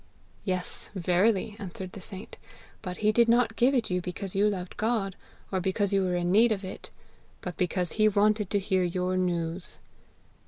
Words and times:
'Yes, 0.43 0.89
verily!' 0.95 1.55
answered 1.59 1.91
the 1.91 2.01
saint, 2.01 2.39
'but 2.81 2.97
he 3.05 3.11
did 3.11 3.29
not 3.29 3.55
give 3.55 3.75
it 3.75 3.91
you 3.91 4.01
because 4.01 4.33
you 4.33 4.49
loved 4.49 4.75
God, 4.75 5.15
or 5.51 5.59
because 5.61 5.93
you 5.93 6.01
were 6.01 6.15
in 6.15 6.31
need 6.31 6.51
of 6.51 6.65
it, 6.65 6.89
but 7.41 7.55
because 7.55 7.91
he 7.91 8.07
wanted 8.07 8.49
to 8.49 8.57
hear 8.57 8.81
your 8.81 9.15
news.' 9.15 9.77